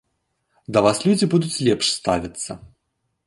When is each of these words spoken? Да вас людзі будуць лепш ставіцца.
Да 0.77 0.81
вас 0.85 1.01
людзі 1.09 1.29
будуць 1.35 1.61
лепш 1.67 1.91
ставіцца. 1.99 2.51